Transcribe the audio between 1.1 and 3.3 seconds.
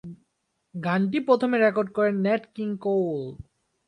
প্রথমে রেকর্ড করেন Nat King কোল।